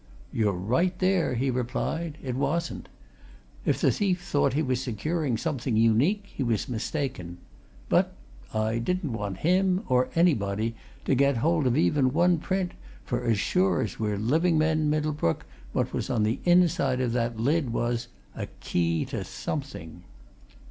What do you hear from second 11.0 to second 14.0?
to get hold of even one print, for as sure as